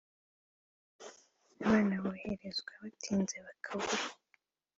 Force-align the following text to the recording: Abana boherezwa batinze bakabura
Abana 1.61 1.93
boherezwa 2.03 2.71
batinze 2.83 3.37
bakabura 3.45 4.03